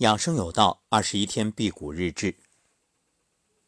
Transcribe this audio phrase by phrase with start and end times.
[0.00, 2.36] 养生有道，二十一天辟谷日志。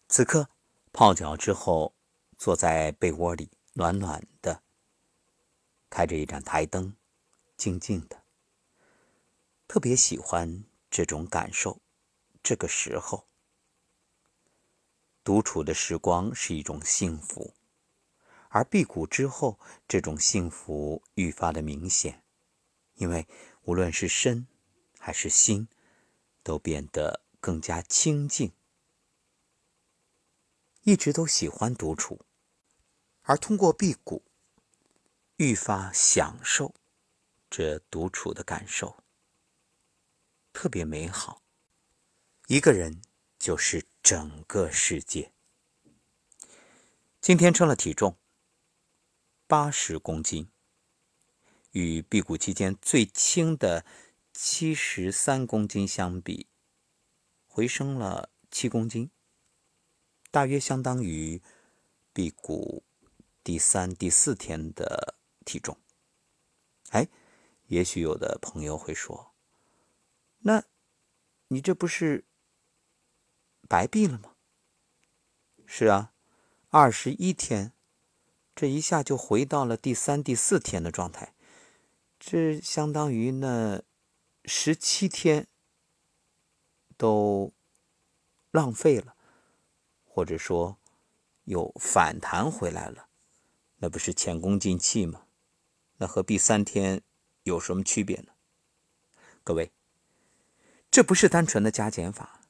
[0.08, 0.50] 此刻
[0.92, 1.94] 泡脚之后，
[2.36, 4.62] 坐在被窝里，暖暖的，
[5.88, 6.94] 开着一盏台灯，
[7.56, 8.24] 静静的。
[9.66, 11.80] 特别喜欢这种感受。
[12.42, 13.26] 这个时候，
[15.24, 17.54] 独处的时光是一种幸福，
[18.50, 19.58] 而辟谷之后，
[19.88, 22.22] 这种幸福愈发的明显，
[22.96, 23.26] 因为
[23.62, 24.46] 无论是身
[24.98, 25.66] 还是心。
[26.48, 28.54] 都变得更加清静，
[30.80, 32.24] 一直都喜欢独处，
[33.20, 34.24] 而通过辟谷，
[35.36, 36.74] 愈发享受
[37.50, 39.04] 这独处的感受，
[40.54, 41.42] 特别美好。
[42.46, 43.02] 一个人
[43.38, 45.34] 就是整个世界。
[47.20, 48.16] 今天称了体重，
[49.46, 50.50] 八十公斤，
[51.72, 53.84] 与辟谷期间最轻的。
[54.40, 56.46] 七十三公斤相比，
[57.44, 59.10] 回升了七公斤，
[60.30, 61.42] 大约相当于
[62.12, 62.84] 辟谷
[63.42, 65.76] 第三、第四天的体重。
[66.90, 67.08] 哎，
[67.66, 69.34] 也许有的朋友会说
[70.46, 70.62] ：“那，
[71.48, 72.24] 你这不是
[73.68, 74.36] 白闭了吗？”
[75.66, 76.12] 是啊，
[76.68, 77.72] 二十一天，
[78.54, 81.34] 这一下就回到了第三、第四天的状态，
[82.20, 83.82] 这相当于那。
[84.48, 85.46] 十七天
[86.96, 87.52] 都
[88.50, 89.14] 浪费了，
[90.04, 90.78] 或者说
[91.44, 93.10] 又反弹回来了，
[93.76, 95.26] 那不是前功尽弃吗？
[95.98, 97.02] 那和第三天
[97.42, 98.32] 有什么区别呢？
[99.44, 99.70] 各位，
[100.90, 102.40] 这不是单纯的加减法，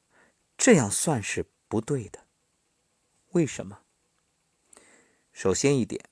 [0.57, 2.25] 这样算是不对的。
[3.31, 3.81] 为什么？
[5.33, 6.09] 首先一点，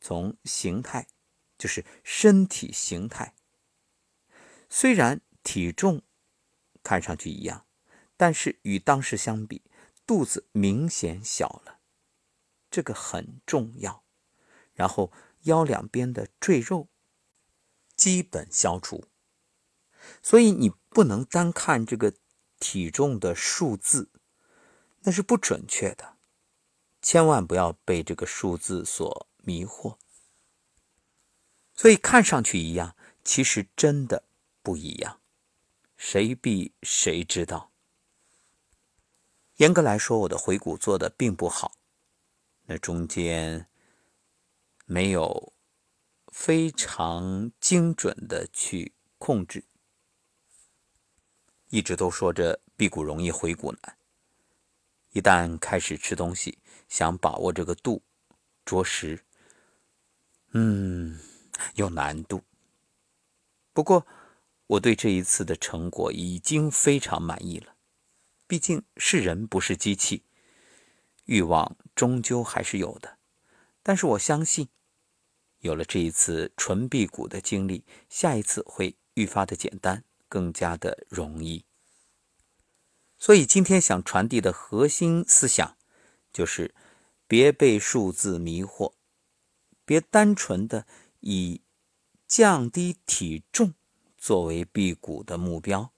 [0.00, 1.06] 从形态，
[1.56, 3.34] 就是身体形态。
[4.70, 6.02] 虽然体重
[6.82, 7.66] 看上去一样，
[8.16, 9.62] 但是与当时相比，
[10.06, 11.80] 肚子明显小了，
[12.70, 14.04] 这个很重要。
[14.74, 15.12] 然后
[15.42, 16.88] 腰两边的赘肉
[17.96, 19.08] 基本消除，
[20.22, 22.14] 所以你不能单看这个
[22.60, 24.10] 体重的数字，
[25.00, 26.16] 那是不准确的。
[27.02, 29.96] 千万不要被这个数字所迷惑。
[31.74, 34.27] 所以看上去一样，其实真的。
[34.68, 35.18] 不一样，
[35.96, 37.72] 谁比谁知道？
[39.56, 41.72] 严格来说，我的回骨做的并不好，
[42.66, 43.66] 那中间
[44.84, 45.54] 没有
[46.30, 49.64] 非常精准的去控制，
[51.70, 53.96] 一直都说着辟谷容易回骨难，
[55.12, 56.58] 一旦开始吃东西，
[56.90, 58.02] 想把握这个度，
[58.66, 59.24] 着实，
[60.50, 61.18] 嗯，
[61.76, 62.42] 有难度。
[63.72, 64.06] 不过。
[64.68, 67.74] 我对这一次的成果已经非常满意了，
[68.46, 70.24] 毕竟是人不是机器，
[71.24, 73.18] 欲望终究还是有的。
[73.82, 74.68] 但是我相信，
[75.60, 81.64] 有了这一次纯辟谷的经历，下一次会愈发的简单，更加的容易。
[83.16, 85.78] 所以今天想传递的核心思想，
[86.30, 86.74] 就是
[87.26, 88.92] 别被数字迷惑，
[89.86, 90.86] 别单纯的
[91.20, 91.62] 以
[92.26, 93.72] 降低体重。
[94.18, 95.92] 作为辟谷的目标，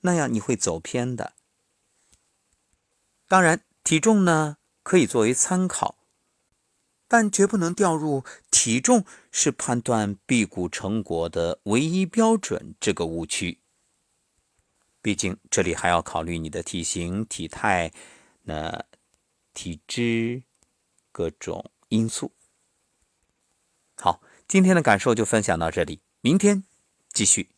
[0.00, 1.34] 那样你会走偏的。
[3.26, 5.98] 当然，体重呢可以作为参考，
[7.06, 13.58] 但绝不能掉入体重是判断辟谷成果的唯一标准这个误区。
[15.02, 17.92] 毕竟这里还要考虑你的体型、体态、
[18.42, 18.84] 那
[19.52, 20.42] 体质
[21.12, 22.32] 各种因素。
[23.96, 26.64] 好，今天的感受就分享到这里，明天。
[27.18, 27.57] 继续。